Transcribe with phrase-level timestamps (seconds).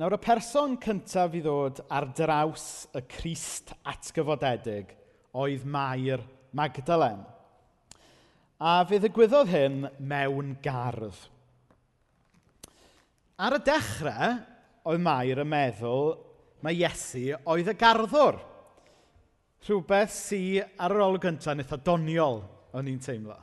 [0.00, 4.94] Nawr, y person cyntaf i ddod ar draws y Crist atgyfodedig
[5.36, 6.22] oedd Mair
[6.56, 7.18] Magdalen.
[8.56, 11.18] A fe ddigwyddodd hyn mewn gardd.
[13.44, 14.40] Ar y dechrau,
[14.88, 16.14] oedd Mair yn meddwl
[16.64, 18.40] mae Iesu oedd y garddwr.
[19.68, 22.40] Rhywbeth sy ar yr olwg gyntaf yn eitha doniol,
[22.72, 23.36] o'n i'n teimlo.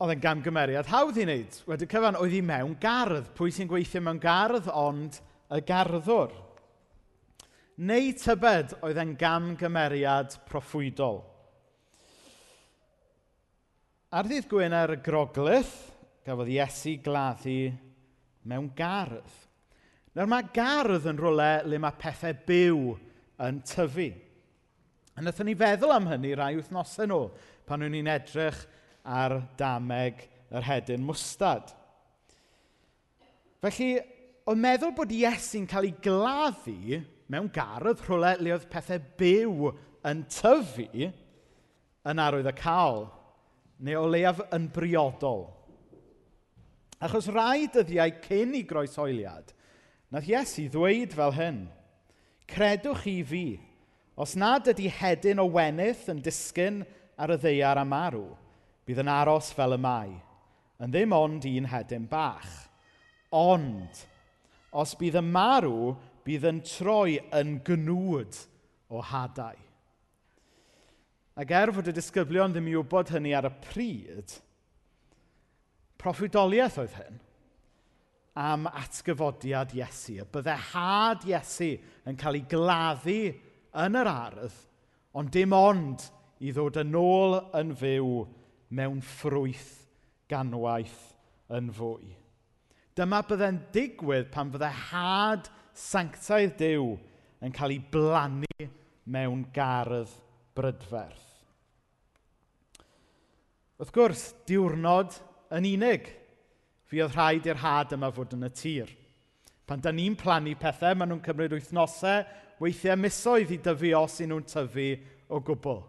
[0.00, 1.56] Oedd e'n gamgymeriad hawdd i wneud.
[1.68, 3.26] Wedi cyfan, oedd hi mewn gardd.
[3.36, 5.18] Pwy sy'n gweithio mewn gardd, ond
[5.52, 6.32] y garddwr.
[7.84, 11.20] Neu tybed oedd e'n gamgymeriad proffwydol.
[14.10, 15.76] Ar ddydd Gwener y Groglyth,
[16.26, 17.70] gafodd Iesu gladdu
[18.48, 19.36] mewn gardd.
[20.16, 22.80] Nawr mae gardd yn rhywle le mae pethau byw
[23.46, 24.08] yn tyfu.
[25.14, 27.22] A wnaethon ni feddwl am hynny rai wythnosau nhw,
[27.68, 28.64] pan o'n i'n edrych
[29.04, 31.70] ar dameg yr hedyn mwstad.
[33.60, 33.92] Felly,
[34.48, 39.70] o'n meddwl bod Iesu'n cael ei gladdu mewn gardd rhywle le oedd pethau byw
[40.10, 41.10] yn tyfu
[42.10, 43.04] yn arwydd y cael,
[43.84, 45.46] neu o leiaf yn briodol.
[47.00, 49.54] Achos rai dyddiau cyn i groesoeliad,
[50.12, 51.60] nath Iesu ddweud fel hyn,
[52.50, 53.44] Credwch i fi,
[54.18, 56.82] os nad ydy hedyn o wenydd yn disgyn
[57.20, 58.24] ar y ddeiar am marw,
[58.90, 60.08] Bydd yn aros fel y mai,
[60.82, 62.48] yn ddim ond un hedyn bach.
[63.38, 64.00] Ond,
[64.74, 65.92] os bydd y marw,
[66.26, 68.34] bydd yn troi yn gnwd
[68.90, 69.54] o hadau.
[71.38, 74.34] Ac er fod y disgyblion ddim i wybod hynny ar y pryd,
[76.02, 77.22] proffwydoliaeth oedd hyn
[78.42, 80.16] am atgyfodiad Iesu.
[80.18, 81.76] Y bydde had Iesu
[82.10, 83.20] yn cael ei gladdu
[83.86, 84.58] yn yr ardd,
[85.14, 86.10] ond dim ond
[86.42, 88.10] i ddod yn ôl yn fyw
[88.74, 89.70] mewn ffrwyth
[90.30, 90.98] ganwaith
[91.56, 92.12] yn fwy.
[92.96, 96.92] Dyma byddai'n digwydd pan fyddai had sanctaidd Dyw
[97.44, 98.68] yn cael ei blannu
[99.10, 100.12] mewn gardd
[100.56, 101.26] brydferth.
[103.80, 105.16] Wrth gwrs, diwrnod
[105.56, 106.10] yn unig.
[106.90, 108.90] Fi oedd rhaid i'r had yma fod yn y tir.
[109.64, 112.26] Pan da ni'n plannu pethau, maen nhw'n cymryd wythnosau,
[112.60, 114.88] weithiau misoedd i dyfu os i nhw'n tyfu
[115.30, 115.80] o gwbl.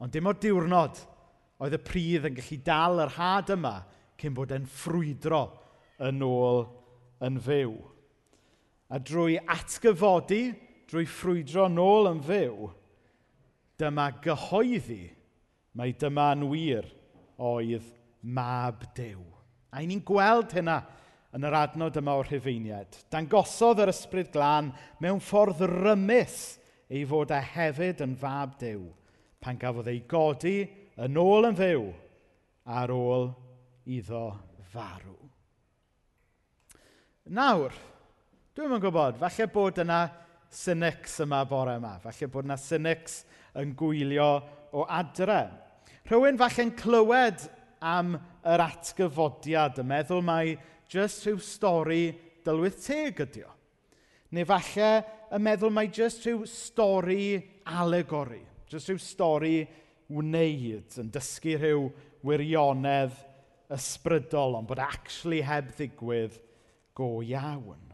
[0.00, 0.98] Ond dim o diwrnod
[1.60, 3.74] oedd y pridd yn gallu dal yr had yma
[4.20, 5.42] cyn bod e'n ffrwydro
[6.08, 6.64] yn ôl
[7.26, 7.74] yn fyw.
[8.90, 10.42] A drwy atgyfodi,
[10.90, 12.70] drwy ffrwydro yn ôl yn fyw,
[13.80, 15.02] dyma gyhoeddi
[15.78, 16.88] mae dyma'n wir
[17.40, 17.86] oedd
[18.20, 19.22] mab dew.
[19.70, 20.80] A ni'n gweld hynna
[21.36, 22.96] yn yr adnod yma o'r rhyfeiniad.
[23.12, 24.72] Dangosodd yr ysbryd glân
[25.02, 26.40] mewn ffordd rymus
[26.90, 28.88] ei fod e hefyd yn fab dew
[29.40, 30.58] pan gafodd ei godi
[30.98, 31.84] yn ôl yn fyw
[32.70, 33.30] ar ôl
[33.90, 34.24] iddo
[34.72, 35.16] farw.
[37.30, 37.74] Nawr,
[38.56, 40.00] dwi'm yn gwybod, falle bod yna
[40.50, 41.96] cynics yma bore yma.
[42.02, 43.20] Falle bod yna cynics
[43.58, 44.32] yn gwylio
[44.74, 45.44] o adre.
[46.10, 47.46] Rhywun falle'n clywed
[47.86, 50.56] am yr atgyfodiad y meddwl mai
[50.90, 52.04] jyst rhyw stori
[52.44, 53.52] dylwydd teg ydi o.
[54.34, 54.90] Neu falle
[55.30, 57.36] y meddwl mai jyst rhyw stori
[57.78, 58.42] alegori.
[58.70, 59.54] Jyst rhyw stori
[60.10, 61.84] wneud, yn dysgu rhyw
[62.26, 63.14] wirionedd
[63.70, 66.36] ysbrydol, ond bod actually heb ddigwydd
[66.98, 67.86] go iawn.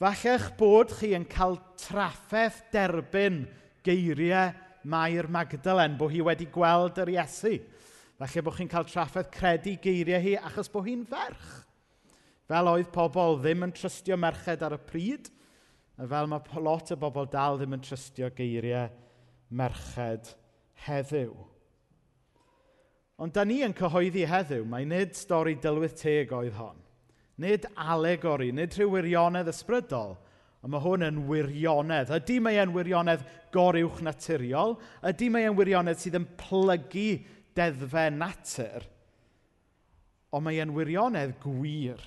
[0.00, 3.42] Falla'ch bod chi yn cael traffaeth derbyn
[3.84, 4.54] geiriau
[4.88, 7.58] Mair Magdalen, bod hi wedi gweld yr Iesu.
[8.16, 11.50] Falle bod chi'n cael traffaeth credu geiriau hi achos bod hi'n ferch.
[12.48, 15.28] Fel oedd pobl ddim yn trystio merched ar y pryd,
[16.00, 18.88] a fel mae lot o bobl dal ddim yn trystio geiriau
[19.52, 20.32] merched
[20.86, 21.32] heddiw.
[23.20, 26.78] Ond da ni yn cyhoeddi heddiw, mae nid stori dylwyth teg oedd hon.
[27.40, 30.14] Nid alegori, nid rhyw wirionedd ysbrydol,
[30.60, 32.12] ond mae hwn yn wirionedd.
[32.16, 34.78] Ydy mae e'n wirionedd goriwch naturiol?
[35.04, 37.20] Ydy mae e'n wirionedd sydd yn plygu
[37.56, 38.88] deddfau natur?
[40.32, 42.00] Ond mae e'n wirionedd gwir.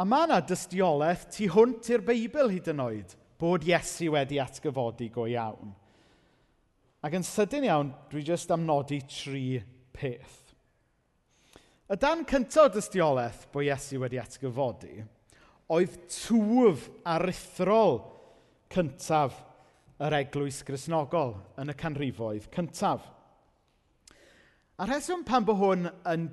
[0.00, 5.08] A mae yna dystiolaeth tu hwnt i'r Beibl hyd yn oed bod Iesu wedi atgyfodi
[5.12, 5.74] go iawn.
[7.00, 9.60] Ac yn sydyn iawn, dwi jyst am nodi tri
[9.96, 10.36] peth.
[11.90, 15.00] Y dan cyntaf o dystiolaeth bod Iesu wedi atgyfodi
[15.74, 17.96] oedd twf aruthrol
[18.70, 19.38] cyntaf
[20.02, 23.02] yr eglwys grisnogol yn y canrifoedd cyntaf.
[24.80, 26.28] A rheswm pan bod hwn yn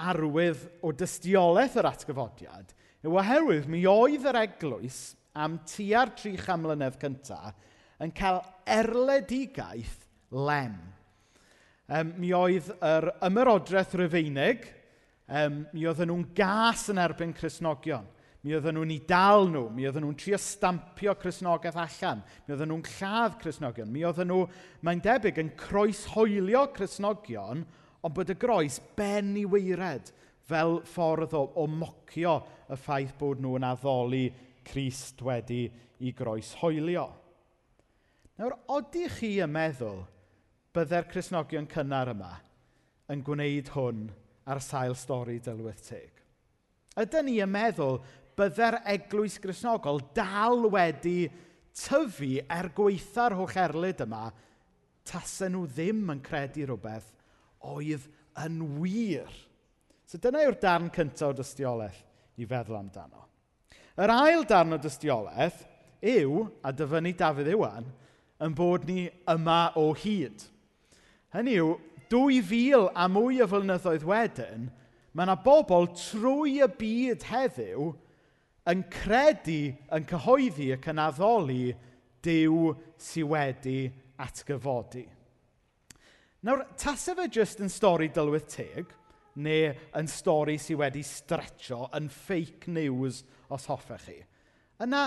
[0.00, 2.72] arwydd o dystiolaeth yr atgyfodiad
[3.04, 5.02] yw oherwydd mi oedd yr eglwys
[5.36, 7.58] am tua'r tri chamlynedd cyntaf
[8.02, 10.03] yn cael erledigaeth
[10.34, 10.74] lem.
[11.84, 14.66] Um, mi oedd yr ymyrodraeth Rufeinig,
[15.28, 18.06] um, mi oedden nhw'n gas yn erbyn Cresnogion.
[18.44, 22.72] Mi oedden nhw'n ei dal nhw, mi oedden nhw'n trio stampio Cresnogaeth allan, mi oedden
[22.72, 24.42] nhw'n lladd Cresnogion, mi oedden nhw,
[24.84, 27.64] mae'n debyg, yn croeshoelio Cresnogion,
[28.04, 30.10] ond bod y groes ben i weired
[30.44, 32.38] fel ffordd o, o mocio
[32.68, 34.26] y ffaith bod nhw'n addoli
[34.64, 35.66] Crist wedi
[36.04, 37.06] i groeshoelio.
[38.40, 40.02] Nawr, odi chi yn meddwl
[40.74, 42.32] bydde'r Cresnogion cynnar yma
[43.12, 44.08] yn gwneud hwn
[44.50, 46.10] ar sail stori dylwyth teg.
[46.98, 48.00] Ydyn ni yn meddwl
[48.38, 51.28] bydde'r eglwys grisnogol dal wedi
[51.74, 54.24] tyfu er gweitha'r holl erlyd yma
[55.06, 57.12] tasen nhw ddim yn credu rhywbeth
[57.70, 58.08] oedd
[58.42, 59.30] yn wir.
[60.10, 62.00] So dyna yw'r darn cyntaf o dystiolaeth
[62.42, 63.22] i feddwl amdano.
[63.94, 65.62] Yr ail darn o dystiolaeth
[66.02, 67.86] yw, a dyfynnu Dafydd Iwan,
[68.42, 70.48] yn bod ni yma o hyd–
[71.34, 71.74] Hynny yw,
[72.12, 74.68] dwy fil a mwy o flynyddoedd wedyn,
[75.14, 77.88] mae yna bobl trwy y byd heddiw
[78.70, 81.74] yn credu, yn cyhoeddi ac yn addoli
[82.24, 83.80] Dyw sydd wedi
[84.24, 85.02] atgyfodi.
[86.44, 88.94] Nawr, tasa fe jyst yn stori dylwydd teg,
[89.44, 93.22] neu yn stori sydd wedi stretcho, yn fake news
[93.52, 94.18] os hoffech chi.
[94.84, 95.04] Yna,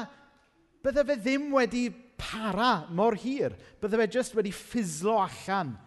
[0.84, 1.88] bydde fe ddim wedi
[2.20, 3.56] para mor hir.
[3.82, 5.78] Bydde fe jyst wedi ffislo allan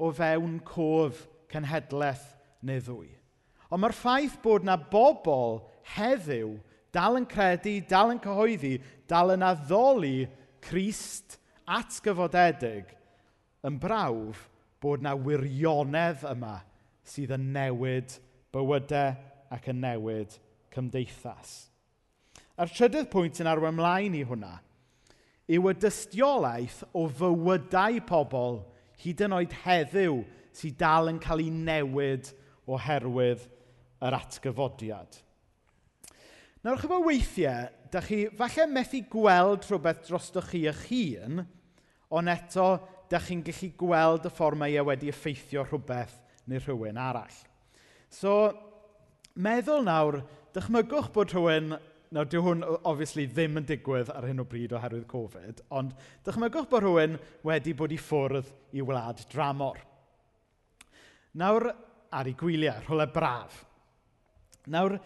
[0.00, 2.26] o fewn cof cenhedlaeth
[2.66, 3.10] neu ddwy.
[3.70, 5.60] Ond mae'r ffaith bod na bobl
[5.94, 6.56] heddiw
[6.94, 10.28] dal yn credu, dal yn cyhoeddi, dal yn addoli
[10.60, 11.38] Crist
[11.70, 12.90] atgyfodedig
[13.64, 14.48] yn brawf
[14.82, 16.58] bod na wirionedd yma
[17.06, 18.16] sydd yn newid
[18.52, 19.14] bywydau
[19.54, 20.36] ac yn newid
[20.74, 21.70] cymdeithas.
[22.60, 24.58] A'r trydydd pwynt yn arwain mlaen i hwnna
[25.50, 28.60] yw y dystiolaeth o fywydau pobl
[29.00, 30.20] hyd yn oed heddiw,
[30.56, 32.30] sydd dal yn cael ei newid
[32.70, 33.46] oherwydd
[34.04, 35.20] yr atgyfodiad.
[36.60, 41.44] Nawr, chyfo weithiau, da chi falle methu gweld rhywbeth drostoch chi eich hun,
[42.12, 42.66] ond eto,
[43.10, 46.18] da chi'n gallu gweld y ffordd mae e wedi effeithio rhywbeth
[46.50, 47.38] neu rhywun arall.
[48.12, 48.34] So,
[49.34, 50.20] meddwl nawr,
[50.54, 51.74] dychmygwch bod rhywun
[52.10, 55.92] Nawr, dyw hwn, obviously, ddim yn digwydd ar hyn o bryd oherwydd Covid, ond
[56.26, 57.12] dychmygwch bod rhywun
[57.46, 59.78] wedi bod i ffwrdd i wlad dramor.
[61.38, 61.68] Nawr,
[62.10, 63.60] ar ei gwyliau, rhywle braf.
[64.74, 64.96] Nawr,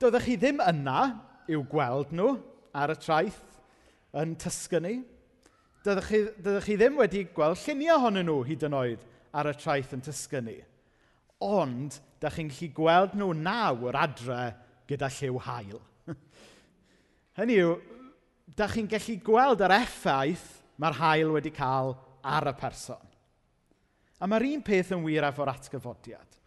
[0.00, 1.04] doeddech chi ddim yna
[1.52, 2.32] i'w gweld nhw
[2.72, 3.44] ar y traeth
[4.24, 4.96] yn Tuscany.
[5.84, 9.04] Doeddech chi, doeddech chi ddim wedi gweld lluniau ohonyn nhw hyd yn oed
[9.36, 10.62] ar y traeth yn Tuscany.
[11.44, 14.54] Ond, da chi'n gallu gweld nhw nawr adre
[14.88, 15.80] gyda lliw hael.
[17.38, 17.74] Hynny yw,
[18.56, 20.46] da chi'n gallu gweld yr effaith
[20.80, 21.94] mae'r hael wedi cael
[22.24, 23.00] ar y person.
[24.20, 26.38] A mae'r un peth yn wir efo'r atgyfodiad.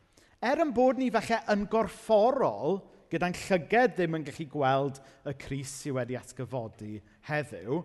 [0.42, 2.80] Er yn bod ni falle yn gorfforol
[3.12, 6.98] gyda'n llyged ddim yn gallu gweld y Cris sydd wedi atgyfodi
[7.30, 7.80] heddiw,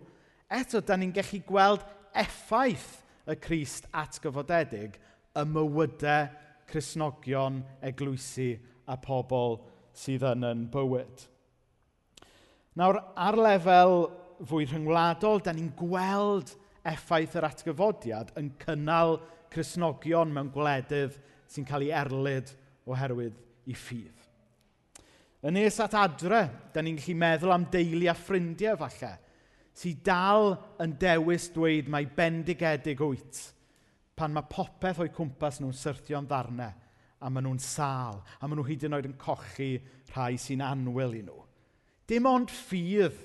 [0.51, 1.85] eto, da ni'n gallu gweld
[2.23, 4.97] effaith y Crist atgyfodedig
[5.33, 6.27] y mywydau
[6.69, 8.53] Cresnogion, eglwysi
[8.89, 9.59] a pobl
[9.93, 11.27] sydd yn yn bywyd.
[12.79, 14.07] Nawr, ar lefel
[14.49, 16.55] fwy rhyngwladol, da ni'n gweld
[16.89, 19.19] effaith yr atgyfodiad yn cynnal
[19.53, 21.19] Cresnogion mewn gwledydd
[21.53, 22.49] sy'n cael ei erlyd
[22.89, 23.37] oherwydd
[23.69, 24.23] i ffydd.
[25.43, 26.41] Yn nes at adre,
[26.73, 29.11] da ni'n gallu meddwl am deulu a ffrindiau falle,
[29.77, 33.41] sy'n dal yn dewis dweud mae bendigedig wyt,
[34.17, 36.82] pan mae popeth o'i cwmpas nhw'n syrthio'n ddarnau
[37.23, 39.77] a maen nhw'n sal, a maen nhw hyd yn oed yn cochi
[40.11, 41.39] rhai sy'n anwyl i nhw.
[42.09, 43.15] Dim ond ffydd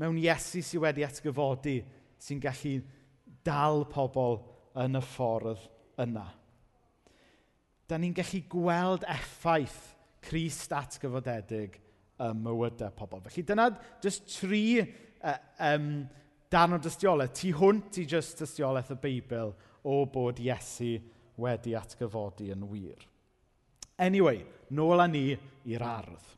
[0.00, 1.78] mewn Iesu sydd wedi atgyfodi
[2.20, 2.80] sy'n gallu
[3.46, 4.40] dal pobl
[4.82, 5.62] yn y ffordd
[6.02, 6.26] yna.
[7.88, 9.78] Da ni'n gallu gweld effaith
[10.24, 11.78] Christ atgyfodedig
[12.20, 13.22] y mywydau pobl.
[13.24, 13.70] Felly dyna
[14.04, 14.86] jyst tri e,
[15.22, 15.36] uh,
[15.70, 15.92] um,
[16.52, 17.36] dan o dystiolaeth.
[17.38, 19.54] Tu hwnt i jyst dystiolaeth y Beibl
[19.86, 20.98] o bod Iesu
[21.40, 23.09] wedi atgyfodi yn wir.
[24.00, 25.26] Anyway, nôl â ni
[25.68, 26.28] i'r ardd.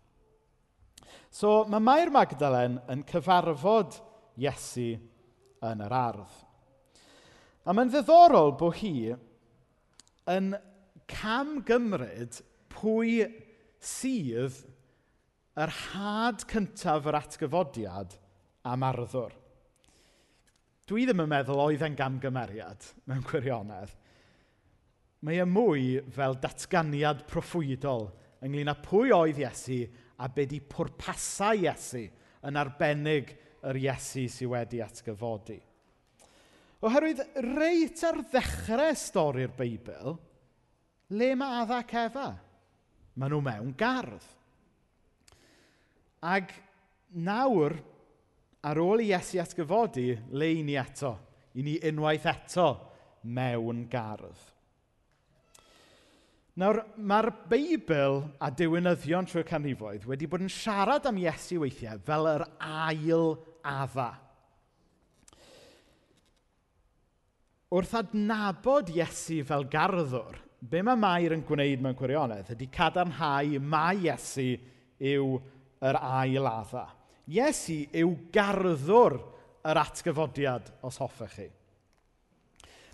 [1.33, 3.97] So, mae Mair Magdalen yn cyfarfod
[4.42, 4.90] Iesu
[5.64, 6.35] yn yr ardd.
[7.62, 9.12] A mae'n ddiddorol bod hi
[10.33, 10.52] yn
[11.12, 12.40] camgymryd
[12.73, 13.23] pwy
[13.83, 14.59] sydd
[15.62, 18.16] yr had cyntaf yr atgyfodiad
[18.69, 19.33] am arddwr.
[20.88, 23.92] Dwi ddim yn meddwl oedd e'n gamgymeriad mewn gwirionedd
[25.23, 28.09] mae e mwy fel datganiad proffwydol
[28.43, 29.85] ynglyn â pwy oedd Iesu
[30.23, 32.02] a be di pwrpasau Iesu
[32.49, 33.31] yn arbennig
[33.71, 35.61] yr Iesu sydd wedi atgyfodi.
[36.83, 37.23] Oherwydd
[37.55, 40.17] reit ar ddechrau stori'r Beibl,
[41.14, 42.29] le mae Adda cefa?
[43.14, 44.25] Maen nhw mewn gardd.
[46.26, 46.50] Ac
[47.23, 47.76] nawr,
[48.67, 51.14] ar ôl i Iesu atgyfodi, le i ni eto?
[51.55, 52.67] I ni unwaith eto
[53.23, 54.52] mewn gardd.
[56.61, 62.27] Nawr, mae'r Beibl a diwynyddion trwy'r canrifoedd wedi bod yn siarad am Iesu weithiau fel
[62.29, 63.31] yr ail
[63.65, 64.11] adda.
[67.73, 74.03] Wrth adnabod Iesu fel garddwr, be mae Mair yn gwneud mewn gwirionedd ydy cadarnhau mae
[74.11, 74.51] Iesu
[75.01, 75.39] yw
[75.89, 76.85] yr ail adda.
[77.33, 79.17] Iesu yw garddwr
[79.73, 81.49] yr atgyfodiad os hoffech chi.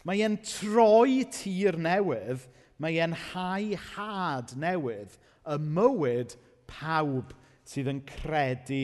[0.06, 2.46] Mae e'n troi tir newydd
[2.78, 5.16] mae e'n hau had newydd
[5.48, 6.34] y mywyd
[6.70, 7.34] pawb
[7.68, 8.82] sydd yn credu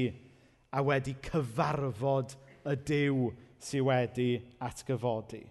[0.74, 2.34] a wedi cyfarfod
[2.66, 3.28] y Dyw
[3.62, 4.30] sydd wedi
[4.64, 5.44] atgyfodi.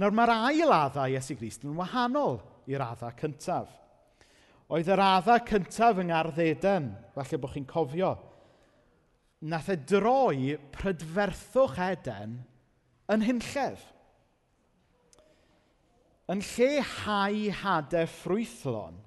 [0.00, 2.38] Nawr mae'r ail adda Iesu Grist yn wahanol
[2.70, 3.72] i'r adda cyntaf.
[4.70, 8.12] Oedd yr adda cyntaf yng Ngardd Eden, falle bod chi'n cofio,
[9.50, 12.38] nath e droi prydferthwch Eden
[13.10, 13.82] yn hunllef.
[16.30, 18.98] Yn lle hau hadau ffrwythlon,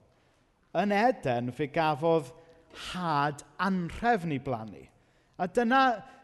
[0.75, 2.34] yn Eden fe gafodd
[2.92, 4.84] had anrhefn i blannu.
[5.39, 5.84] A dyna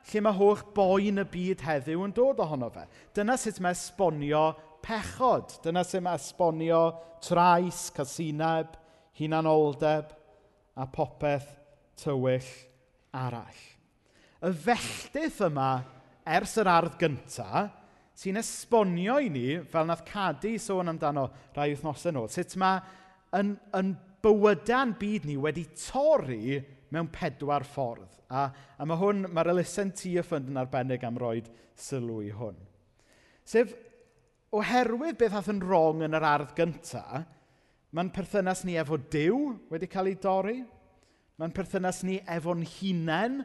[0.09, 2.83] lle mae holl boen y byd heddiw yn dod ohono fe.
[3.15, 4.43] Dyna sut mae esbonio
[4.83, 5.55] pechod.
[5.63, 6.81] Dyna sut mae esbonio
[7.23, 8.75] trais, casineb,
[9.19, 10.11] hunanoldeb
[10.79, 11.49] a popeth
[11.99, 12.51] tywyll
[13.15, 13.63] arall.
[14.43, 15.71] Y felltith yma
[16.27, 17.78] ers yr ardd gyntaf
[18.19, 22.81] sy'n esbonio i ni, fel nath cadu sôn amdano rai wythnosau nôl, sut mae
[23.37, 26.57] yn, yn bywyda'n byd ni wedi torri
[26.91, 28.17] mewn pedwar ffordd.
[28.29, 31.47] A, a mae hwn, mae'r elusen TFund yn arbennig am roed
[31.79, 32.57] sylw i hwn.
[33.47, 33.71] Sef,
[34.53, 37.23] oherwydd beth hath yn wrong yn yr ardd gyntaf,
[37.95, 39.39] mae'n perthynas ni efo Dyw
[39.71, 40.57] wedi cael ei dorri,
[41.39, 43.39] mae'n perthynas ni efo'n hunain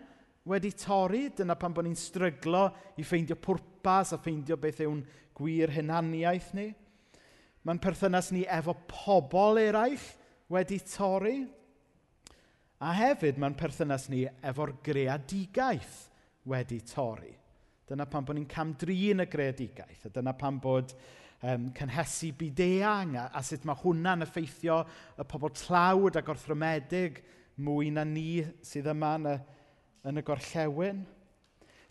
[0.51, 2.67] wedi torri, dyna pan bod ni'n stryglo
[2.99, 5.03] i ffeindio pwrpas gwmpas a ffeindio beth yw'n
[5.37, 6.71] gwir hunaniaeth ni.
[7.65, 10.05] Mae'n perthynas ni efo pobl eraill
[10.53, 11.45] wedi torri.
[12.81, 16.09] A hefyd mae'n perthynas ni efo'r greadigaeth
[16.49, 17.35] wedi torri.
[17.89, 20.07] Dyna pan bod ni'n camdrin y greadigaeth.
[20.09, 20.95] A dyna pan bod
[21.43, 24.81] um, cynhesu byd eang a, a sut mae hwnna'n effeithio
[25.21, 27.21] y pobl tlawd a gorthromedig
[27.61, 29.37] mwy na ni sydd yma yn y,
[30.09, 31.05] yn y gorllewin.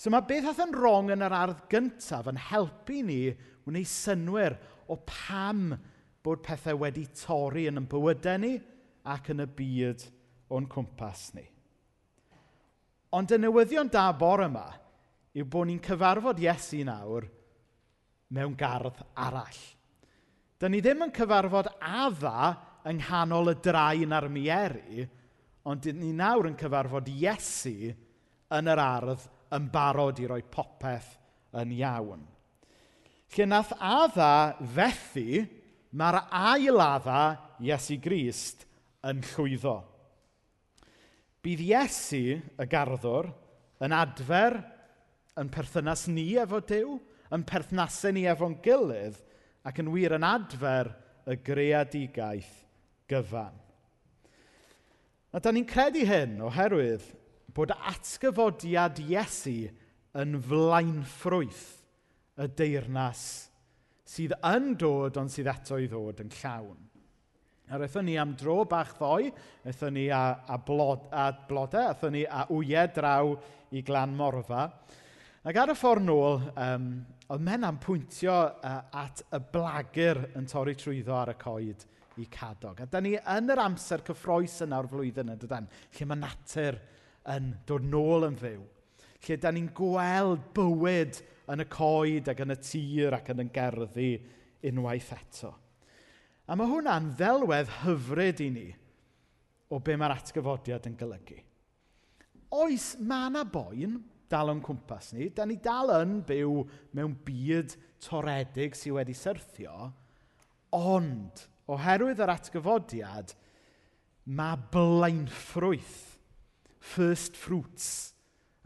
[0.03, 3.21] So mae beth oedd yn wrong yn yr ardd gyntaf yn helpu ni
[3.63, 4.57] wneud synwyr
[4.91, 5.69] o pam
[6.27, 8.57] bod pethau wedi torri yn ein bywydau ni
[9.13, 10.03] ac yn y byd
[10.51, 11.45] o'n cwmpas ni.
[13.15, 14.65] Ond y newyddion da bore yma
[15.39, 17.29] yw bod ni'n cyfarfod Iesu nawr
[18.35, 19.61] mewn gardd arall.
[20.59, 22.49] Dyna ni ddim yn cyfarfod adda
[22.91, 25.07] yng nghanol y draen a'r mieri,
[25.63, 27.93] ond ni nawr yn cyfarfod Iesu
[28.51, 31.13] yn yr ardd yn barod i roi popeth
[31.61, 32.23] yn iawn.
[33.33, 35.43] Lle nath adda fethu,
[35.93, 37.21] mae'r ail adda
[37.63, 38.65] Iesu Grist
[39.05, 39.79] yn llwyddo.
[41.43, 43.29] Bydd Iesu, y garddwr,
[43.83, 44.59] yn adfer,
[45.39, 46.97] yn perthynas ni efo Dyw,
[47.33, 49.17] yn perthnasau ni efo'n gilydd,
[49.65, 50.91] ac yn wir yn adfer
[51.29, 52.53] y greadigaeth
[53.09, 53.55] gyfan.
[55.33, 57.05] A da ni'n credu hyn oherwydd
[57.53, 59.57] bod atgyfodiad Iesu
[60.19, 61.65] yn flaenffrwyth
[62.41, 63.25] y deyrnas
[64.13, 66.81] sydd yn dod ond sydd eto i ddod yn llawn.
[67.71, 69.31] A roethon ni am dro bach ddoe,
[69.63, 73.33] roethon ni a, a, blod, a blodau, roethon ni a wyau draw
[73.73, 74.67] i glan morfa.
[75.43, 76.89] Ac ar y ffordd nôl, um,
[77.33, 81.87] oedd men am pwyntio uh, at y blagur yn torri trwyddo ar y coed
[82.21, 82.83] i cadog.
[82.83, 86.77] A da ni yn yr amser cyffroes yna o'r flwyddyn yn dydan, lle mae natur
[87.31, 88.61] yn dod nôl yn fyw.
[89.23, 91.19] Lle da ni'n gweld bywyd
[91.53, 94.11] yn y coed ac yn y tir ac yn y gerddi
[94.69, 95.53] unwaith eto.
[96.47, 98.69] A mae hwnna'n ddelwedd hyfryd i ni
[99.71, 101.39] o be mae'r atgyfodiad yn golygu.
[102.53, 103.95] Oes, mae yna boen
[104.29, 105.29] dal o'n cwmpas ni.
[105.33, 106.59] Da ni dal yn byw
[106.97, 109.89] mewn byd toredig sydd wedi syrthio,
[110.75, 113.33] ond oherwydd yr atgyfodiad,
[114.35, 116.12] mae blaenffrwyth
[116.83, 118.13] first fruits,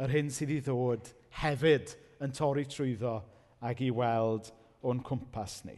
[0.01, 1.93] yr hyn sydd i ddod hefyd
[2.25, 3.19] yn torri trwyddo
[3.67, 4.50] ac i weld
[4.88, 5.77] o'n cwmpas ni.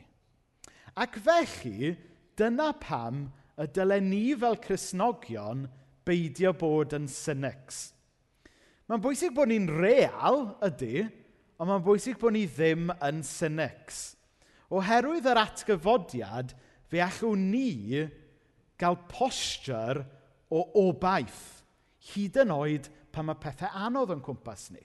[0.99, 1.93] Ac felly,
[2.39, 3.27] dyna pam
[3.59, 5.67] y dylen ni fel Cresnogion
[6.07, 7.89] beidio bod yn cynics.
[8.89, 11.03] Mae'n bwysig bod ni'n real ydy,
[11.59, 14.15] ond mae'n bwysig bod ni ddim yn cynics.
[14.73, 16.55] Oherwydd yr atgyfodiad,
[16.89, 18.01] fe allwn ni
[18.79, 20.07] gael posture
[20.49, 21.58] o obaith
[22.13, 24.83] hyd yn oed pan mae pethau anodd yn cwmpas ni.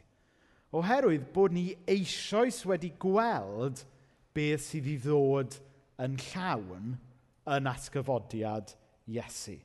[0.75, 3.85] Oherwydd bod ni eisoes wedi gweld
[4.35, 5.59] beth sydd i ddod
[6.03, 6.97] yn llawn
[7.55, 8.75] yn atgyfodiad
[9.15, 9.59] Iesu.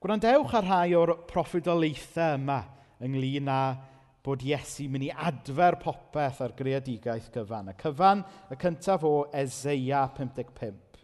[0.00, 2.58] Gwrandewch ar rhai o'r proffidolaethau yma
[3.04, 3.60] ynglyn â
[4.24, 7.70] bod Iesu mynd i adfer popeth ar greadigaeth gyfan.
[7.72, 11.00] Y cyfan, y cyntaf o Ezeia 55.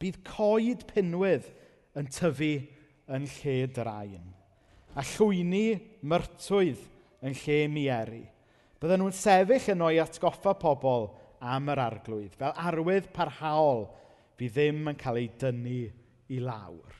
[0.00, 1.50] Bydd coed pinwydd
[1.98, 2.54] yn tyfu
[3.12, 4.30] yn lle draen,
[4.94, 5.66] a llwyni
[6.06, 6.80] myrtwydd
[7.24, 8.22] yn lle mieri.
[8.80, 11.10] Bydden nhw'n sefyll yn o'i atgoffa pobl
[11.44, 13.86] am yr arglwydd, fel arwydd parhaol
[14.38, 15.82] fi ddim yn cael ei dynnu
[16.32, 16.96] i lawr.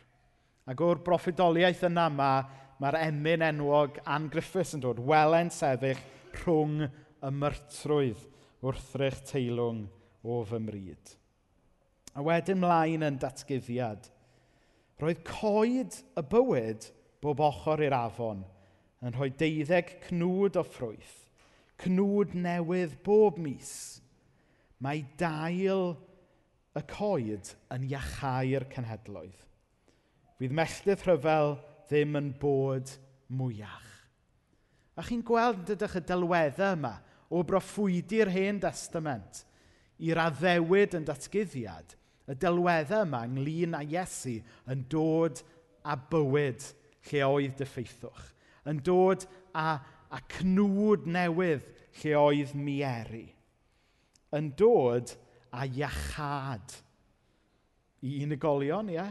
[0.69, 2.45] Ac o'r broffidoliaeth yna mae
[2.81, 6.01] mae'r emyn enwog Anne Griffiths yn dod, welen sefyll
[6.41, 8.25] rhwng y myrtrwydd
[8.65, 9.85] wrthrych teilwng
[10.25, 11.15] o fy mryd.
[12.15, 14.09] A wedyn mlaen yn datgyddiad,
[15.03, 16.87] Roedd coed y bywyd
[17.25, 18.45] bob ochr i'r afon
[19.05, 21.17] yn rhoi deuddeg cnwd o ffrwyth,
[21.83, 23.73] cnwd newydd bob mis.
[24.79, 25.97] Mae dail
[26.79, 29.41] y coed yn iachau'r cenhedloedd.
[30.39, 31.57] Fydd melltydd rhyfel
[31.89, 32.95] ddim yn bod
[33.35, 33.91] mwyach.
[34.95, 36.95] A chi'n gweld ydych y dylweddau yma
[37.35, 39.43] o broffwydi'r hen testament
[39.99, 41.99] i'r addewid yn datgyddiad–
[42.31, 44.39] y dylweddau yma ynglyn â Iesu
[44.73, 45.43] yn dod
[45.85, 46.65] a bywyd
[47.11, 48.31] lle oedd diffeithwch,
[48.71, 49.77] yn dod a,
[50.09, 51.67] a cnwd newydd
[52.01, 53.27] lle oedd mieru,
[54.35, 55.13] yn dod
[55.55, 56.79] a iachad
[58.05, 59.07] i unigolion, ie,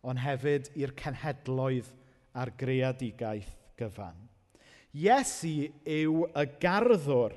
[0.00, 1.92] ond hefyd i'r cenhedloedd
[2.40, 4.16] a'r greadigaeth gyfan.
[4.96, 7.36] Iesu yw y garddwr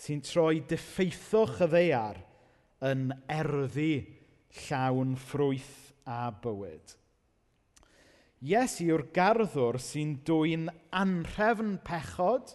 [0.00, 2.20] sy'n troi diffeithwch y ddeiar
[2.86, 4.15] yn erddi
[4.64, 6.94] llawn ffrwyth a bywyd.
[8.46, 12.52] Iesu yw'r garddwr sy'n dwy'n anrhefn pechod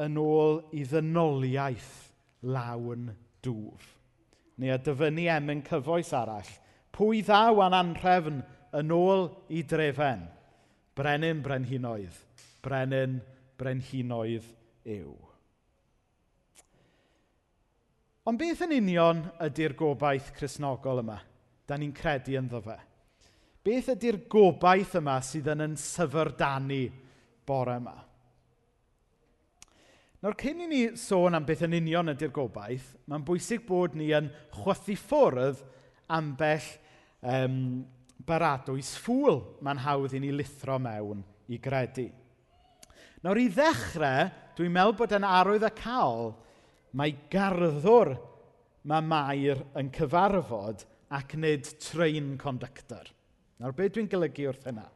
[0.00, 1.92] yn ôl i ddynoliaeth
[2.48, 3.10] lawn
[3.44, 3.84] dŵf.
[4.60, 6.50] Neu a dyfynu emyn cyfoes arall.
[6.96, 8.42] Pwy ddaw a'n anrhefn
[8.80, 10.26] yn ôl i drefen?
[10.96, 12.16] Brenin brenhinoedd.
[12.64, 13.20] Brenin
[13.60, 14.48] brenhinoedd
[14.84, 15.29] yw.
[18.28, 21.16] Ond beth yn union ydy'r gobaith chrysnogol yma?
[21.64, 22.76] Da ni'n credu ynddo fe.
[23.64, 26.82] Beth ydy'r gobaith yma sydd yn yn syfyrdanu
[27.48, 27.96] bore yma?
[30.20, 34.10] Nawr, cyn i ni sôn am beth yn union ydy'r gobaith, mae'n bwysig bod ni
[34.12, 35.62] yn chwythu ffwrdd
[36.12, 36.66] ambell
[37.24, 37.56] um,
[38.28, 42.10] baradwys ffwl mae'n hawdd i ni lithro mewn i gredu.
[43.24, 44.28] Nawr, i ddechrau,
[44.60, 46.34] dwi'n meddwl bod yn arwydd y cael
[46.98, 48.14] Mae garddwr
[48.90, 53.04] mae Mair yn cyfarfod ac nid train conductor.
[53.60, 54.86] Nawr, beth dwi'n golygu wrth hynna?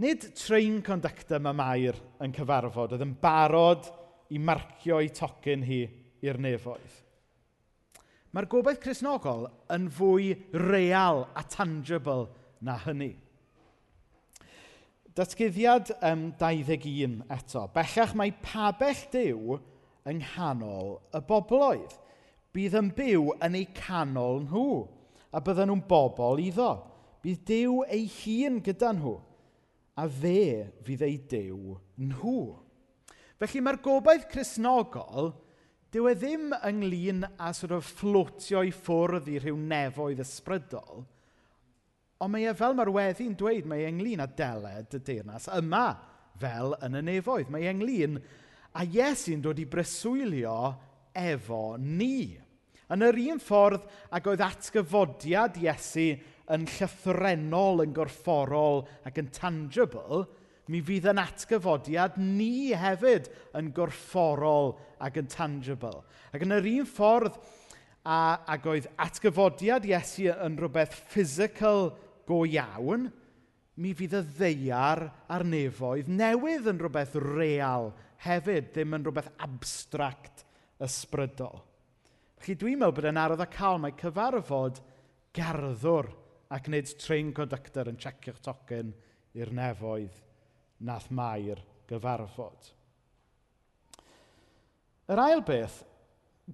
[0.00, 3.90] Nid train conductor mae Mair yn cyfarfod oedd yn barod
[4.32, 5.82] i marcio'i tocyn hi
[6.24, 6.98] i'r nefoedd.
[8.30, 12.28] Mae'r gobaith chrysnogol yn fwy real a tangible
[12.62, 13.12] na hynny.
[15.16, 17.64] Datgyddiad um, 21 eto.
[17.74, 19.56] Bellach mae pabell Dyw
[20.10, 21.96] yng nghanol y bobloedd.
[22.54, 24.64] Bydd yn byw yn eu canol nhw,
[25.34, 26.70] a bydden nhw'n bobl iddo.
[27.22, 29.16] Bydd Dyw ei hun gyda nhw,
[29.98, 32.40] a fe fydd ei Dyw nhw.
[33.40, 35.32] Felly mae'r gobaith chrysnogol,
[35.90, 41.02] dyw e ddim ynglyn â sort of fflotio i ffwrdd i rhyw nefoedd ysbrydol–
[42.20, 45.86] Ond mae e, fel mae'r weddi'n dweud, mae e ynglyn â deled y deyrnas yma
[46.40, 47.48] fel yn y nefoedd.
[47.48, 48.18] Mae e ynglyn
[48.76, 50.56] a Iesu'n dod i breswylio
[51.16, 52.36] efo ni.
[52.92, 56.10] Yn yr un ffordd ac oedd atgyfodiad Iesu
[56.50, 60.24] yn llythrenol, yn gorfforol ac yn tangible,
[60.70, 66.04] mi fydd yn atgyfodiad ni hefyd yn gorfforol ac yn tangible.
[66.34, 67.40] Ac yn yr un ffordd
[68.04, 71.94] a, ac oedd atgyfodiad Iesu yn rhywbeth physical
[72.30, 73.08] go iawn,
[73.80, 77.90] mi fydd y ddeiar a'r nefoedd newydd yn rhywbeth real
[78.24, 80.44] hefyd, ddim yn rhywbeth abstract
[80.84, 81.62] ysbrydol.
[82.40, 84.80] Felly dwi'n meddwl bod e'n arodd a cael mae cyfarfod
[85.36, 86.10] garddwr
[86.56, 88.92] ac nid train conductor yn checio'ch tocyn
[89.38, 90.20] i'r nefoedd
[90.88, 92.70] nath mai'r gyfarfod.
[95.10, 95.80] Yr ail beth,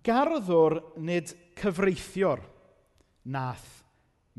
[0.05, 2.43] garddwr nid cyfreithiwr
[3.33, 3.71] nath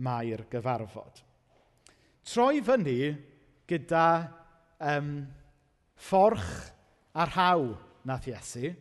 [0.03, 1.26] mai'r gyfarfod.
[2.27, 3.15] Troi fyny
[3.69, 4.07] gyda
[4.83, 5.11] um,
[5.95, 6.49] fforch
[7.15, 7.69] a rhaw
[8.07, 8.73] nath Iesu,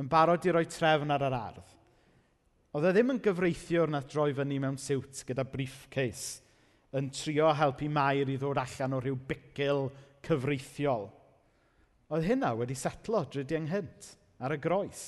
[0.00, 1.74] yn barod i roi trefn ar yr ardd.
[2.74, 6.40] Oedd e ddim yn gyfreithiwr nath droi fyny mewn siwt gyda briefcase
[6.96, 9.88] yn trio helpu Mair i ddod allan o rhyw bicil
[10.24, 11.08] cyfreithiol.
[12.14, 15.02] Oedd hynna wedi setlo drwy'r ynghynt ar y groes,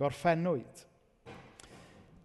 [0.00, 0.84] gorffennwyd.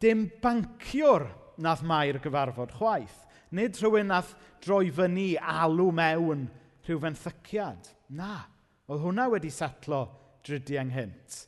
[0.01, 1.27] Dim banciwr
[1.63, 3.19] nath Mair gyfarfod chwaith,
[3.53, 4.33] Nid rhywun nath
[4.65, 6.47] droi fyny alw mewn
[6.87, 7.91] rhyw fenthyciad.
[8.17, 8.43] Na,
[8.89, 10.03] oedd hwnna wedi setlo
[10.45, 11.43] drydi ynghynt.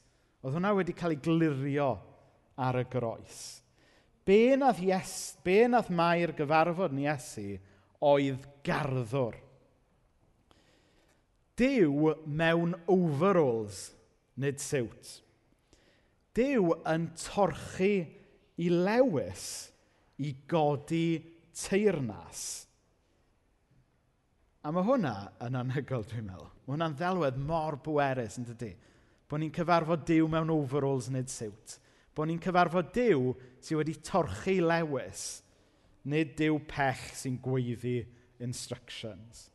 [0.46, 1.89] Oedd hwnna wedi cael ei glirio
[2.62, 3.39] ar y groes.
[4.26, 7.58] Be nath, yes, be nath mae'r gyfarfod ni Iesu
[8.06, 9.38] oedd garddwr.
[11.56, 13.94] Dyw mewn overalls,
[14.41, 15.20] nid siwt.
[16.36, 17.94] Dyw yn torchi
[18.60, 19.46] i lewis
[20.20, 22.65] i godi teirnas.
[24.65, 25.13] A mae hwnna
[25.46, 26.52] yn anhygoel, dwi'n meddwl.
[26.65, 28.72] Mae hwnna'n ddelwedd mor bwerus, yn dydy?
[29.30, 31.78] Bo ni'n cyfarfod Dyw mewn overalls nid siwt.
[32.18, 35.26] Bo ni'n cyfarfod Dyw sydd wedi torchu lewis,
[36.10, 38.00] nid Dyw pech sy'n gweiddi
[38.46, 39.50] instructions.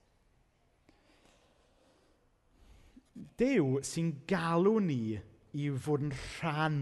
[3.40, 5.18] Dyw sy'n galw ni
[5.58, 6.80] i fod yn rhan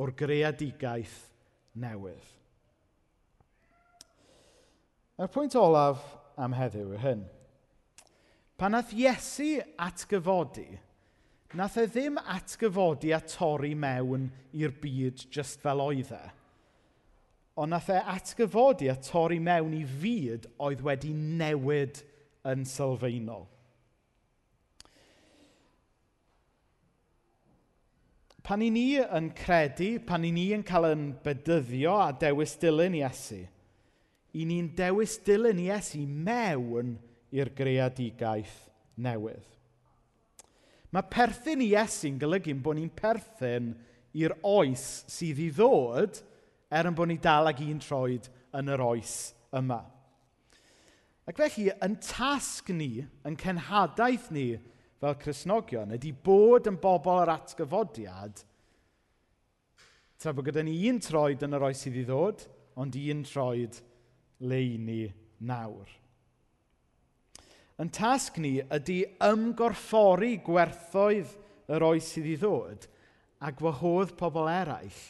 [0.00, 1.18] o'r greadigaeth
[1.78, 2.39] newydd.
[5.20, 6.00] Yr pwynt olaf
[6.40, 7.26] am heddiw yw hyn.
[8.56, 10.78] Pan nath Iesu atgyfodi,
[11.60, 16.22] nath e ddim atgyfodi a torri mewn i'r byd just fel oedd e.
[17.60, 22.00] Ond nath e atgyfodi a torri mewn i fyd oedd wedi newid
[22.48, 23.44] yn sylfaenol.
[28.40, 32.96] Pan i ni yn credu, pan i ni yn cael yn bedyddio a dewis dilyn
[33.04, 33.44] Iesu,
[34.38, 36.96] i ni'n dewis dilyn Iesu mewn
[37.34, 38.58] i'r greadigaeth
[39.00, 39.46] newydd.
[40.90, 43.72] Mae perthyn i Iesu'n golygu'n bod ni'n perthyn
[44.18, 46.18] i'r oes sydd i ddod
[46.70, 48.26] er yn bod ni dal ag un troed
[48.58, 49.14] yn yr oes
[49.54, 49.80] yma.
[51.30, 54.48] Ac felly, yn tasg ni, yn cenhadaeth ni
[55.00, 58.42] fel Cresnogion, ydy bod yn bobl yr atgyfodiad,
[60.20, 62.42] tra bod gyda ni un troed yn yr oes sydd i ddod,
[62.80, 63.89] ond un troed yn
[64.40, 65.04] leini
[65.46, 65.88] nawr.
[67.80, 71.32] Yn tasg ni ydy ymgorffori gwerthoedd
[71.72, 72.86] yr oes sydd i ddod
[73.40, 75.00] a gwahodd pobl eraill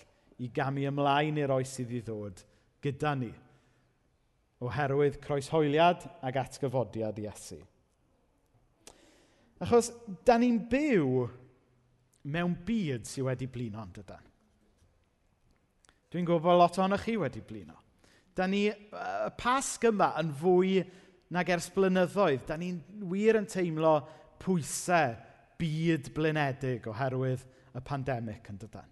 [0.40, 2.44] i gamu ymlaen i'r oes sydd i ddod
[2.84, 3.32] gyda ni
[4.60, 7.58] oherwydd croeshoeliad ac atgyfodiad Iesu.
[9.60, 9.90] Achos,
[10.24, 11.26] da ni'n byw
[12.32, 14.26] mewn byd sydd wedi blino yn dydan.
[16.10, 17.76] Dwi'n gwybod lot ohonoch chi wedi blino.
[18.36, 20.78] Da ni, y pasg yma yn fwy
[21.34, 22.78] nag ers blynyddoedd, da ni'n
[23.10, 23.98] wir yn teimlo
[24.42, 25.16] pwysau
[25.60, 27.44] byd blynedig oherwydd
[27.76, 28.88] y pandemig yn dydan.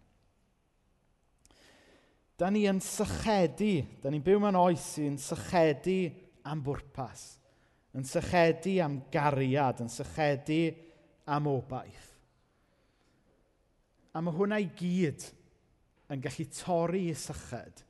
[2.39, 3.73] Da ni yn sychedu,
[4.03, 5.99] da ni'n byw mewn oes sy'n sychedu
[6.47, 7.25] am bwrpas,
[7.99, 10.61] yn sychedu am gariad, yn sychedu
[11.35, 12.13] am obaith.
[14.15, 15.27] A mae hwnna i gyd
[16.13, 17.88] yn gallu torri i syched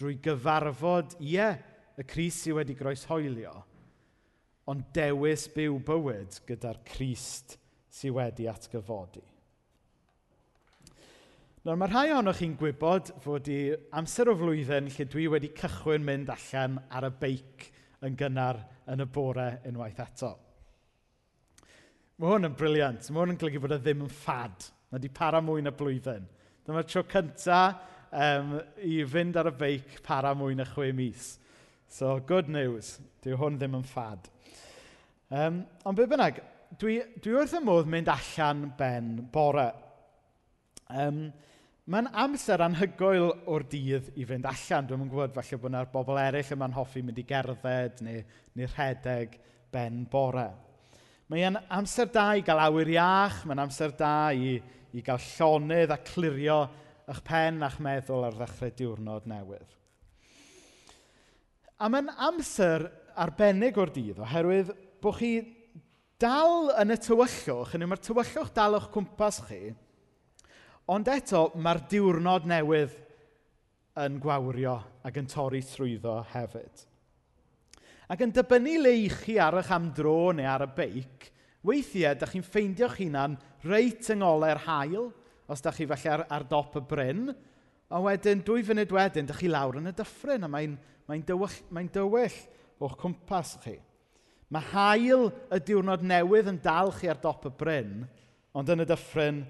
[0.00, 1.48] drwy gyfarfod, ie,
[2.00, 3.52] y Cris sydd wedi groeshoelio,
[4.70, 7.58] ond dewis byw bywyd gyda'r Crist
[7.92, 9.22] sydd wedi atgyfodi.
[11.60, 13.58] Nawr, mae rhai ohonoch chi'n gwybod fod i
[14.00, 17.66] amser o flwyddyn lle dwi wedi cychwyn mynd allan ar y beic
[18.08, 20.30] yn gynnar yn y bore unwaith eto.
[22.16, 23.10] Mae hwn yn briliant.
[23.12, 24.70] Mae hwn yn golygu bod e ddim yn ffad.
[24.88, 26.24] Mae wedi para mwy na blwyddyn.
[26.64, 31.34] Dyma'r tro cyntaf um, i fynd ar y beic para mwy na chwe mis.
[31.90, 32.98] So, good news.
[33.24, 34.30] Dyw hwn ddim yn ffad.
[35.30, 36.40] Um, ond be bynnag,
[36.78, 39.70] dwi, dwi wrth y modd mynd allan ben bore.
[40.90, 41.28] Um,
[41.90, 44.86] Mae'n amser anhygoel o'r dydd i fynd allan.
[44.86, 48.20] Dwi'n gwybod falle bod yna'r bobl eraill yma'n hoffi mynd i gerdded neu,
[48.54, 49.32] neu rhedeg
[49.74, 50.44] ben bore.
[51.32, 54.54] Mae'n amser da i gael awyr iach, mae'n amser da i,
[54.94, 56.60] i gael llonydd a clirio
[57.10, 59.70] eich pen a'ch meddwl ar ddechrau diwrnod newydd.
[61.80, 62.86] A mae'n amser
[63.18, 64.70] arbennig o'r dydd oherwydd
[65.02, 65.32] bod chi
[66.20, 69.72] dal yn y tywyllwch, yn mae'r tywyllwch dal o'ch cwmpas chi,
[70.92, 72.94] ond eto mae'r diwrnod newydd
[74.04, 76.86] yn gwawrio ac yn torri trwyddo hefyd.
[78.10, 81.30] Ac yn dibynnu le i chi ar eich amdro neu ar y beic,
[81.66, 85.10] weithiau, da chi'n ffeindio'ch hunan reit yng ngole'r hail–
[85.50, 87.30] os da chi felly ar, ar dop y bryn,
[87.90, 90.76] a wedyn dwy funud wedyn, da chi lawr yn y dyffryn, a mae'n
[91.10, 92.36] mae dywyll, mae dywyll
[92.80, 93.74] o'ch cwmpas chi.
[94.54, 98.04] Mae hael y diwrnod newydd yn dal chi ar dop y bryn,
[98.54, 99.42] ond yn y dyffryn,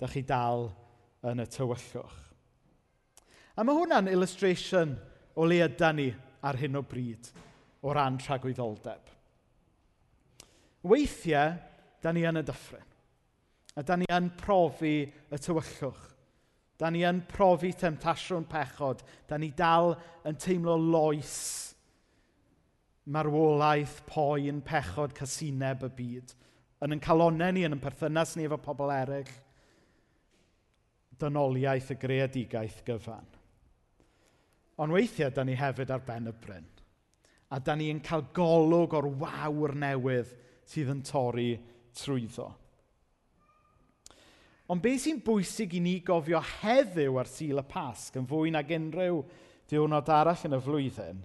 [0.00, 0.68] da chi dal
[1.26, 2.20] yn y tywyllwch.
[3.56, 4.92] A mae hwnna'n illustration
[5.36, 6.10] o le ydy ni
[6.44, 7.30] ar hyn o bryd
[7.80, 9.12] o ran tragwyddoldeb.
[10.86, 11.56] Weithiau,
[12.02, 12.84] da ni yn y dyffryn.
[13.76, 16.04] A da ni yn profi y tywyllwch.
[16.80, 19.02] Da ni yn profi temtasiwn pechod.
[19.28, 19.94] Da ni dal
[20.28, 21.36] yn teimlo loes
[23.06, 26.34] marwolaeth, poen, pechod, casineb y byd.
[26.82, 29.30] Yn yn calonau ni, yn yn perthynas ni efo pobl eraill.
[31.20, 33.28] Dynoliaeth y greadigaeth gyfan.
[34.82, 36.66] Ond weithiau, da ni hefyd ar ben y bryn.
[37.54, 40.34] A da ni'n cael golwg o'r wawr newydd
[40.66, 41.52] sydd yn torri
[41.96, 42.50] trwyddo.
[44.66, 48.70] Ond beth sy'n bwysig i ni gofio heddiw ar Sul y Pasg, yn fwy nag
[48.74, 49.20] unrhyw
[49.70, 51.20] diwrnod arall yn y flwyddyn,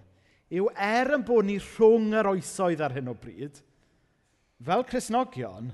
[0.54, 3.58] yw er yn bod ni rhwng yr oesoedd ar hyn o bryd,
[4.62, 5.72] fel Cresnogion,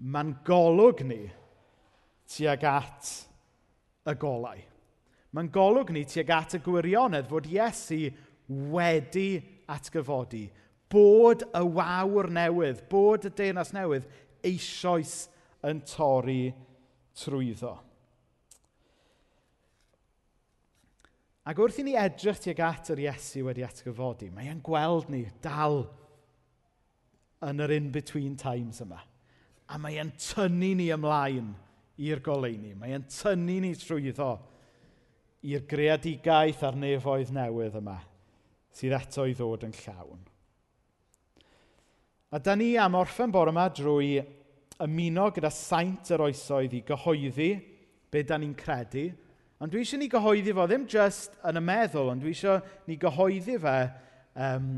[0.00, 1.20] mae'n golwg ni
[2.32, 3.12] tuag at
[4.08, 4.64] y golau.
[5.36, 8.06] Mae'n golwg ni tuag at y gwirionedd fod Iesu
[8.72, 9.36] wedi
[9.68, 10.46] atgyfodi,
[10.88, 14.08] bod y wawr newydd, bod y deyrnas newydd
[14.48, 15.26] eisoes
[15.68, 16.54] yn torri
[17.18, 17.72] trwyddo.
[21.42, 25.24] Ac wrth i ni edrych tuag at yr Iesu wedi atgyfodi, mae e'n gweld ni
[25.42, 25.82] dal
[27.42, 29.00] yn yr in-between times yma.
[29.72, 31.50] A mae e'n tynnu ni ymlaen
[32.02, 32.76] i'r goleuni.
[32.78, 34.30] Mae e'n tynnu ni trwyddo
[35.50, 37.98] i'r greadigaeth a'r nefoedd newydd yma
[38.72, 40.20] sydd eto i ddod yn llawn.
[42.32, 44.22] A da ni am orffen bore yma drwy
[44.80, 47.50] ymuno gyda saint yr oesoedd i gyhoeddi
[48.12, 49.10] be da ni'n credu,
[49.62, 52.98] ond dwi eisiau ni gyhoeddi fo ddim just yn y meddwl, ond dwi eisiau ni
[53.00, 53.76] gyhoeddi fe
[54.34, 54.68] um,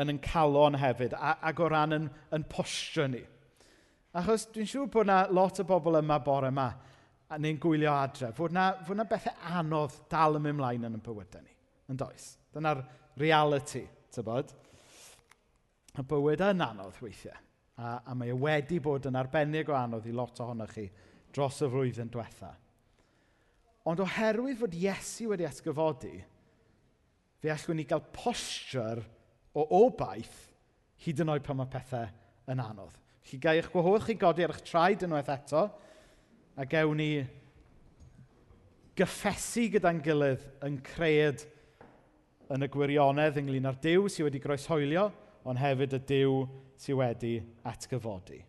[0.00, 2.06] yn yn calon hefyd, a, ac o ran yn,
[2.36, 3.22] yn postio ni.
[4.16, 6.68] Achos dwi'n siŵr bod yna lot o bobl yma bore yma,
[7.30, 10.98] a neu'n gwylio adre, fod yna, fod yna bethau anodd dal yn mynd mlaen yn
[10.98, 11.54] y bywydau ni.
[11.90, 12.32] Yn does.
[12.54, 12.82] Dyna'r
[13.18, 14.50] reality, tybod?
[15.98, 17.38] Y bywyd yn anodd weithiau.
[17.80, 20.84] A, a mae e wedi bod yn arbennig o anodd i lot ohonoch chi
[21.32, 22.50] dros y flwyddyn diwetha.
[23.88, 26.18] Ond oherwydd fod Iesu wedi esgyfodi,
[27.40, 29.06] fe allwn ni gael posture
[29.56, 30.50] o obaith
[31.00, 32.10] hyd yn oed pan mae pethau
[32.52, 32.96] yn anodd.
[33.24, 35.64] Chi gael eich gwahodd chi godi ar eich traed unwaith eto,
[36.60, 37.10] a gewn ni
[38.98, 41.46] gyffesu gyda'n gilydd yn creed
[42.52, 45.06] yn y gwirionedd ynglyn â'r Dyw sydd wedi groeshoelio,
[45.48, 46.34] ond hefyd y Dyw
[46.80, 47.34] sydd wedi
[47.68, 48.40] atgyfodi.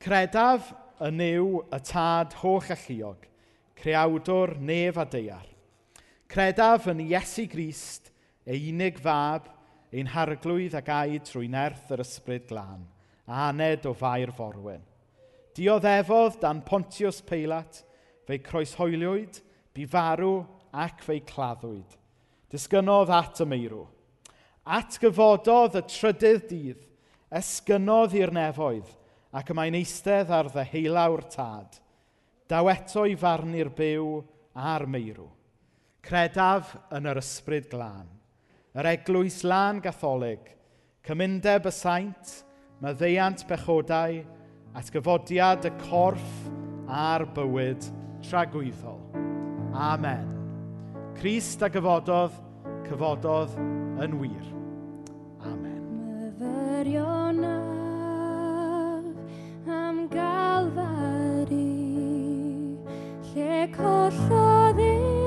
[0.00, 0.70] Credaf
[1.04, 3.26] y niw y tad holl alluog,
[3.78, 5.46] creawdwr nef a deiar.
[6.28, 8.12] Credaf yn Iesu Grist,
[8.48, 9.50] ei unig fab,
[9.92, 12.86] ein harglwydd ac aid trwy nerth yr ysbryd glân,
[13.28, 14.84] a aned o fair forwyn.
[15.56, 17.82] Dioddefodd dan Pontius Peilat,
[18.28, 19.40] fe'i croeshoeliwyd,
[19.74, 20.34] bu farw
[20.72, 21.96] ac fe'i claddwyd.
[22.52, 23.86] Disgynodd at y meirw
[24.68, 26.80] Atgyfododd y trydydd dydd,
[27.32, 28.88] esgynodd i'r nefoedd,
[29.32, 31.78] ac y mae'n eistedd ar ddeheulawr tad.
[32.48, 34.10] Daweto i farnu'r byw
[34.56, 35.28] a'r meirw.
[36.04, 38.08] Credaf yn yr ysbryd glân.
[38.76, 40.44] Yr eglwys lan gatholig,
[41.04, 42.34] cymundeb y saint,
[42.84, 44.20] maddeiant pechodau,
[44.76, 46.36] atgyfodiad y corff
[46.88, 47.88] a'r bywyd
[48.28, 49.00] tragwyddol.
[49.72, 50.28] Amen.
[51.18, 52.36] Crist a gyfododd,
[52.88, 53.56] cyfododd
[54.04, 54.57] yn wir
[56.88, 57.44] gwirionaf
[59.68, 61.68] am galfari
[63.28, 65.17] lle collodd ei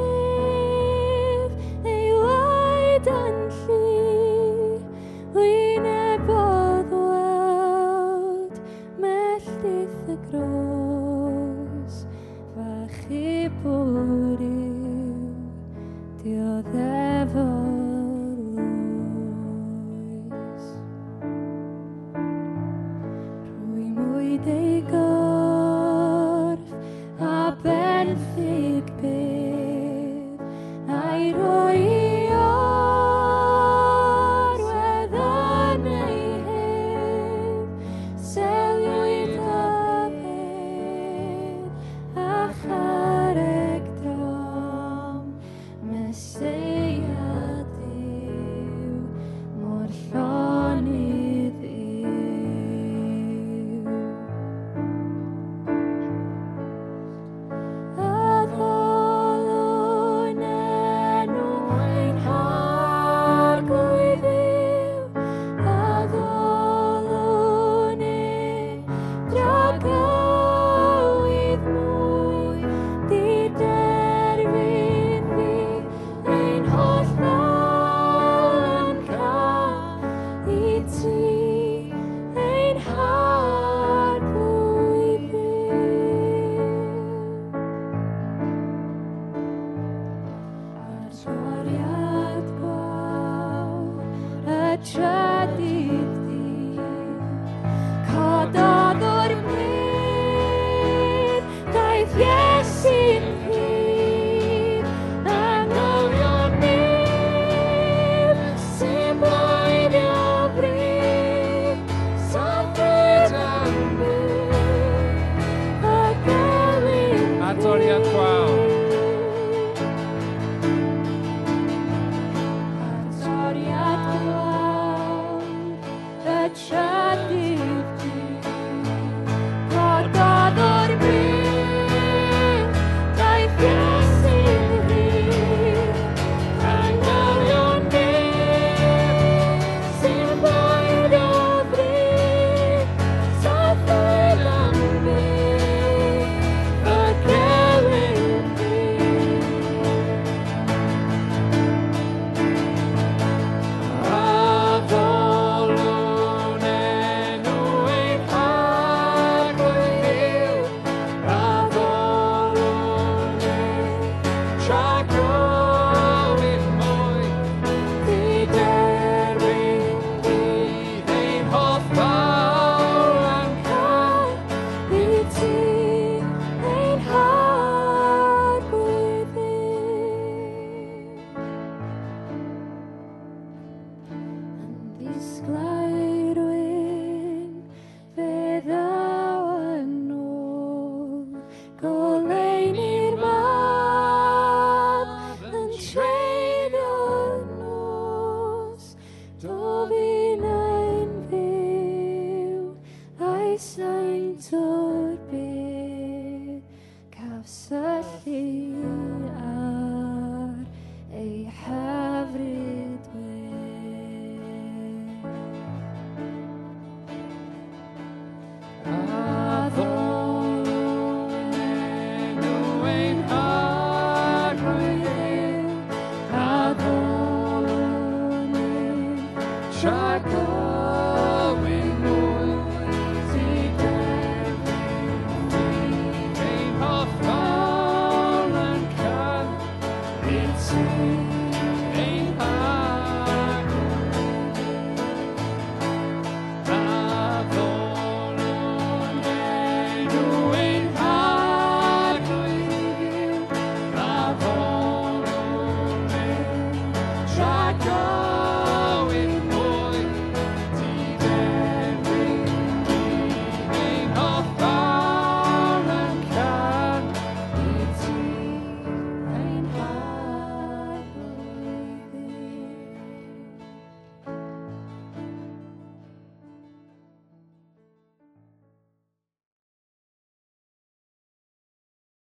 [95.31, 96.10] I did.